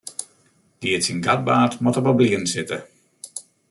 [0.81, 2.77] Dy't syn gat baarnt, moat op 'e blierren sitte.